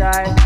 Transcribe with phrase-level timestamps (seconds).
[0.00, 0.39] side.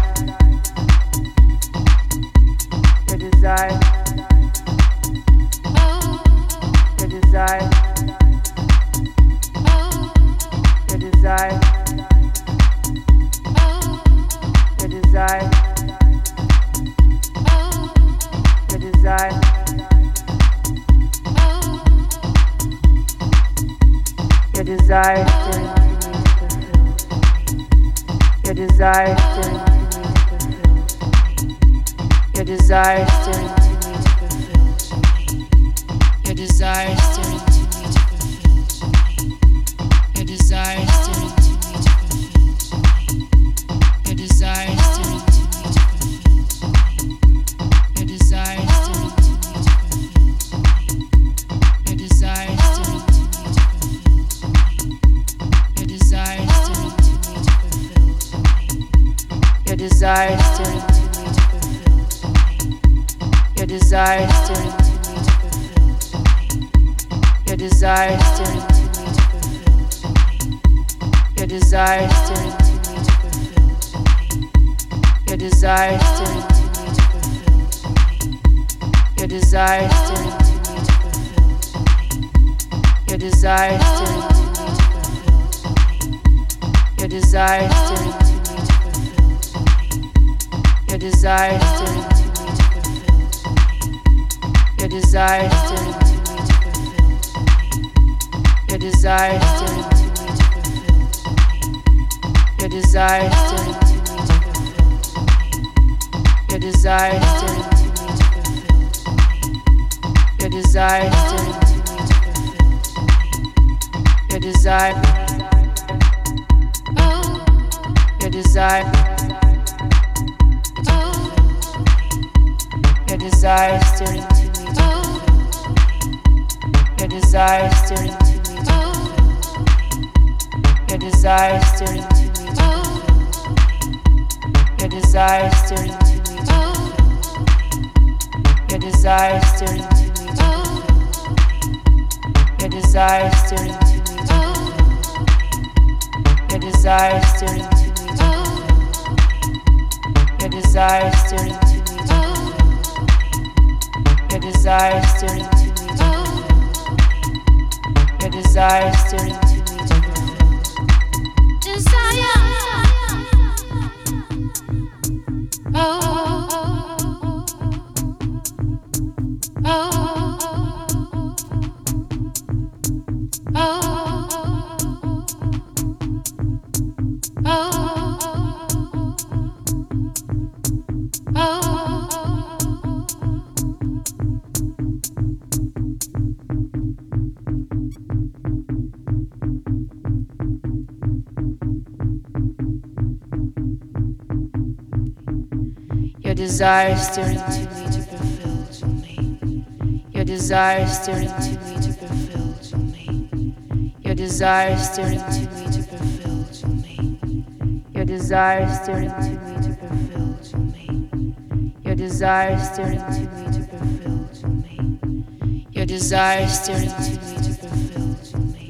[196.55, 200.07] Desire stirring to me to fulfill to me.
[200.13, 203.93] Your desire stirring to me to fulfill to me.
[204.05, 207.85] Your desire stirring to me to fulfill to me.
[207.93, 211.75] Your desire stirring to me to fulfill to me.
[211.83, 215.67] Your desire stirring to me to fulfill to me.
[215.73, 218.67] Your desire stirring to me to fulfill to me.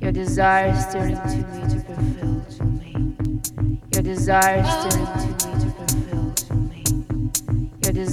[0.00, 2.92] Your desire stirring to me to fulfill to me.
[3.94, 5.19] Your desire stirring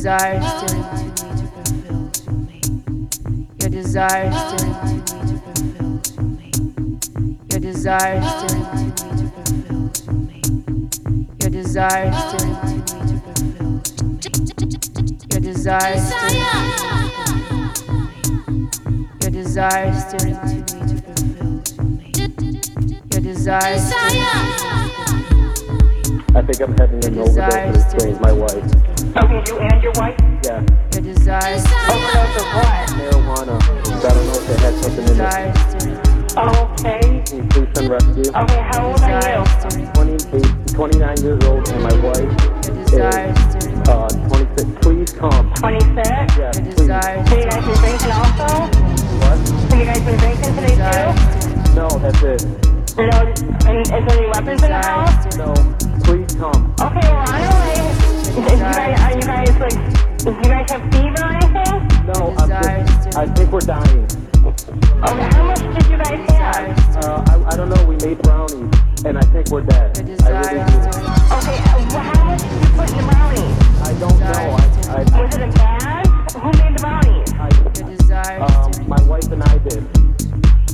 [0.08, 2.62] Your desire stirring to me to fulfill to me.
[3.60, 6.48] Your desire stirring to me to fulfill to me.
[7.52, 10.40] Your desire stirring to me to fulfill to me.
[11.42, 14.24] Your desire stirring to me to fulfill to me.
[15.30, 16.40] Your desire stirring
[19.22, 22.08] Your desire stirring to me to fulfill to me.
[23.12, 23.76] Your desire
[26.34, 28.87] I think I'm having an overdose of this my wife.
[28.98, 30.18] Okay, you and your wife?
[30.44, 32.90] Yeah, Your desire Overdose of what?
[32.98, 33.56] marijuana.
[33.58, 35.98] I don't know if they had something in it.
[36.38, 37.24] Okay.
[37.26, 38.32] Can you please send rescue?
[38.34, 39.46] Okay, how old are you?
[39.70, 42.32] stirring 28, 29 years old, and my wife
[42.92, 44.66] Your is uh, 26.
[44.82, 45.54] Please come.
[45.56, 45.98] 26?
[46.08, 46.76] Yeah, Your please.
[46.76, 48.48] desire So you guys been drinking also?
[49.22, 49.38] What?
[49.48, 51.74] So you guys been drinking today too?
[51.76, 52.46] No, that's it.
[52.98, 53.04] No,
[53.70, 55.38] and is there any weapons in the house?
[55.38, 55.54] No,
[56.04, 56.74] please come.
[56.82, 57.57] Okay, well, on your way.
[57.57, 57.57] Is
[58.38, 62.06] you guys, are you guys like, do you guys have fever or anything?
[62.06, 64.08] No, I'm desire just, I think we're dying.
[64.46, 67.04] Okay, how much did you guys have?
[67.04, 67.84] Uh, I, I don't know.
[67.86, 68.74] We made brownies,
[69.06, 69.98] and I think we're dead.
[69.98, 70.78] I really is do.
[70.78, 71.00] to
[71.38, 73.58] Okay, uh, well, how much did you put in the brownies?
[73.82, 74.28] I don't know.
[74.28, 76.08] I, I, Was it a bag?
[76.34, 77.34] Who made the brownies?
[77.34, 79.84] I, Your desire is um, my wife and I did.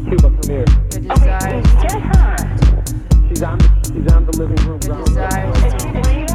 [0.04, 0.66] Cuba, come here.
[0.92, 2.36] Okay, desire is to get her.
[3.30, 3.58] She's on.
[3.58, 4.80] The, she's on the living room.
[4.84, 6.33] Your ground desire floor.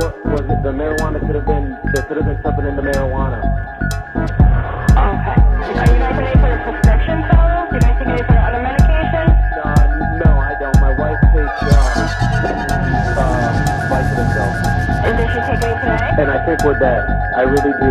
[0.00, 0.62] What was it.
[0.62, 1.76] The marijuana could have been.
[1.92, 3.40] There could have been something in the marijuana.
[4.90, 5.36] Okay.
[5.36, 7.68] Are you guys on any sort of prescription pills?
[7.70, 9.26] Do you guys take any sort of other medication?
[9.60, 9.84] Uh,
[10.24, 10.76] no, I don't.
[10.80, 14.28] My wife takes uh, uh, Vicodin
[15.04, 16.10] And did she take any today?
[16.20, 17.04] and I think we're dead.
[17.36, 17.90] I really do.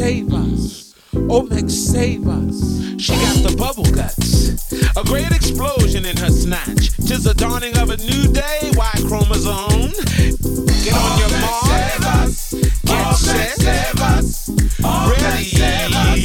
[0.00, 0.94] Save us.
[1.28, 2.56] Oh, make save us.
[2.98, 4.72] She got the bubble guts.
[4.96, 6.96] A great explosion in her snatch.
[7.06, 8.70] Tis the dawning of a new day.
[8.72, 9.92] Y chromosome.
[10.84, 12.32] Get on your mark.
[12.90, 13.60] Get set.
[13.60, 14.48] Save us.
[15.10, 15.44] Ready.
[15.44, 16.18] Save us.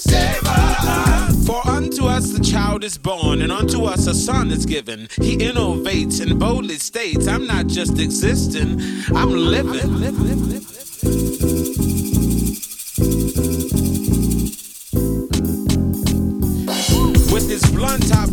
[0.00, 1.46] Save us.
[1.46, 5.06] For unto us the child is born, and unto us a son is given.
[5.22, 8.80] He innovates and boldly states, I'm not just existing,
[9.14, 10.00] I'm living.
[10.00, 10.18] With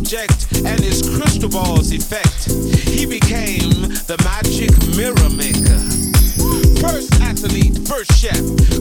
[0.08, 2.50] blunt object and his crystal ball's effect,
[2.88, 3.70] he became
[4.06, 5.80] the magic mirror maker.
[6.80, 8.36] First athlete, first chef,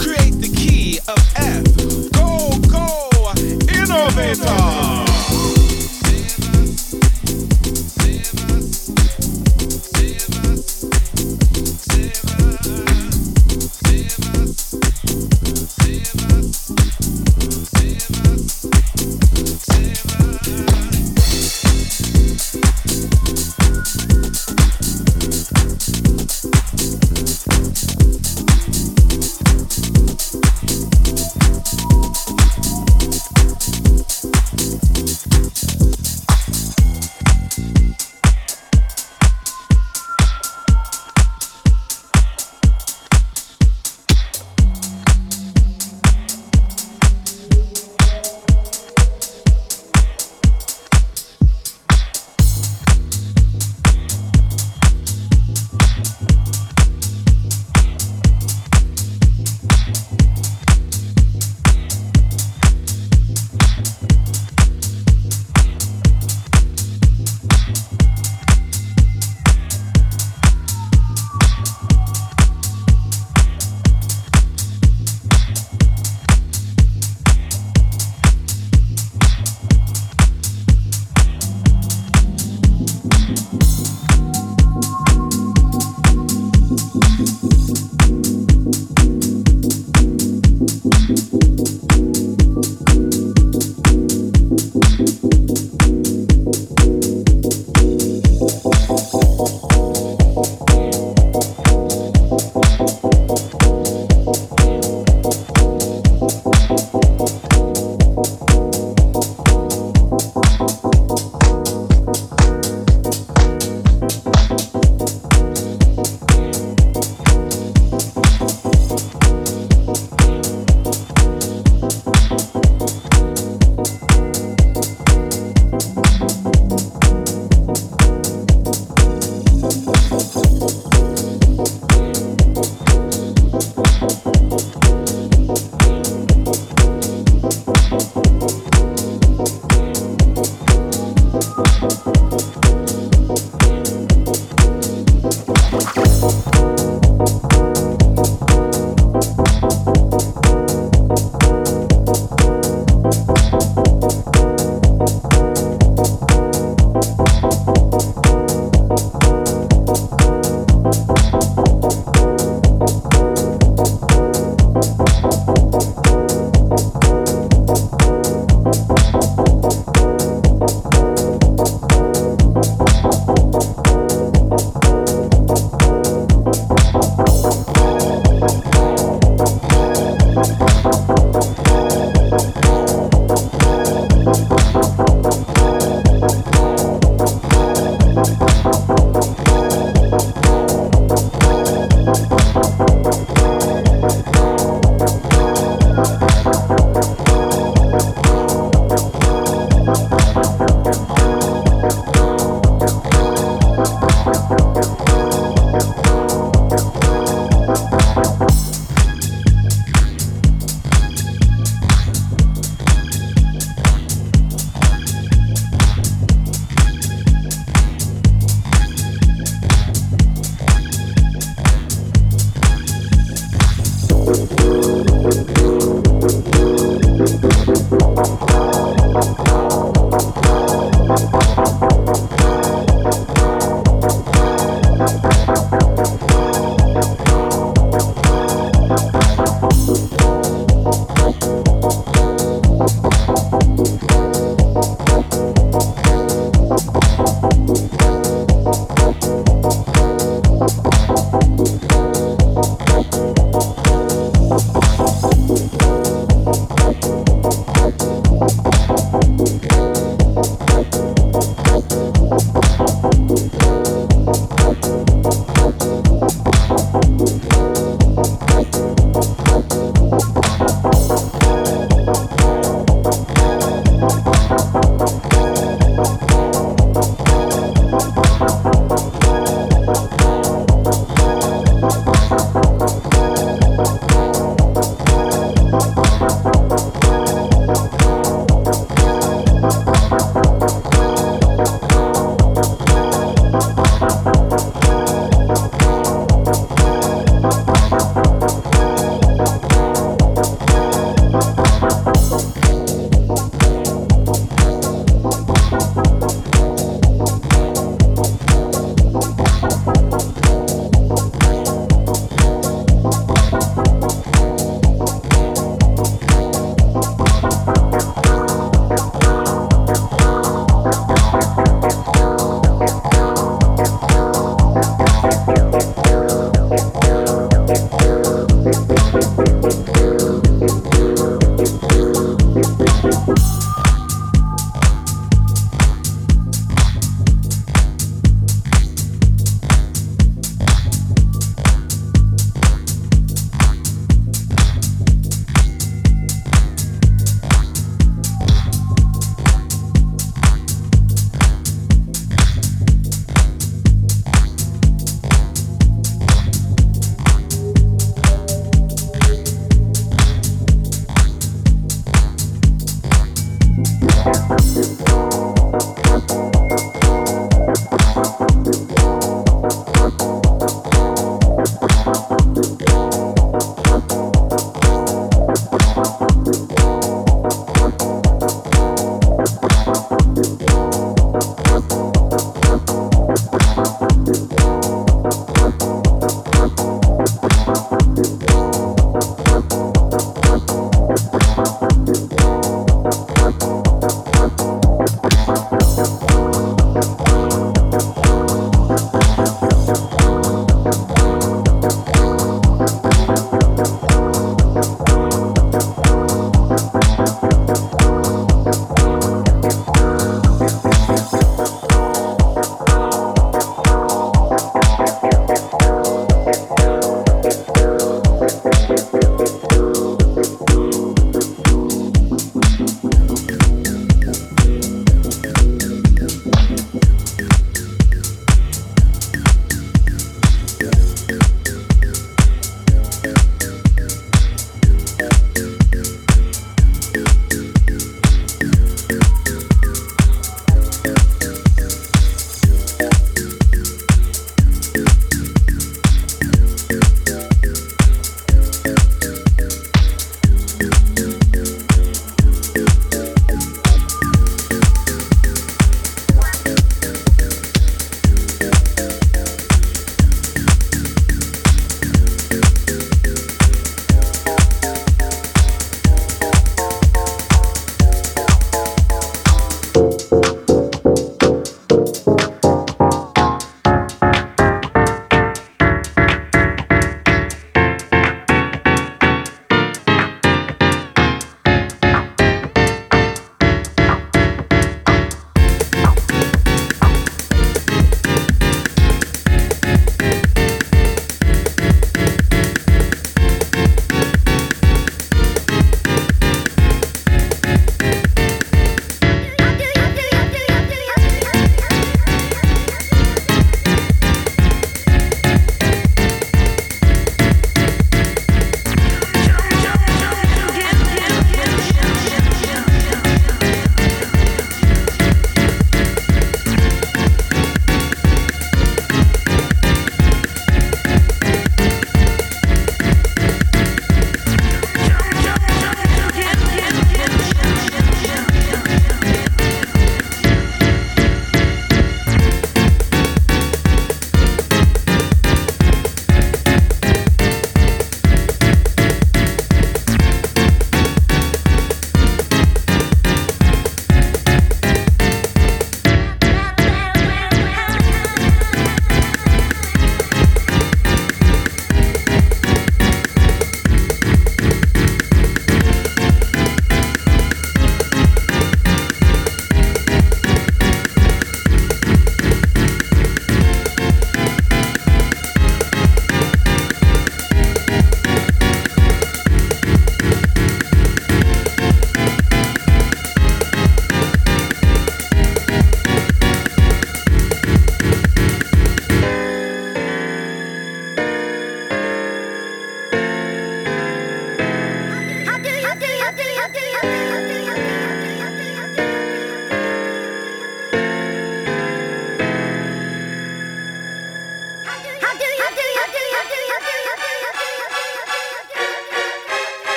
[0.00, 1.64] create the key of F.
[2.12, 3.08] Go, go!
[3.74, 5.07] innovator.